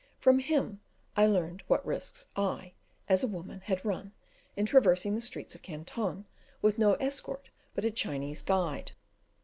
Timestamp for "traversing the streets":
4.65-5.53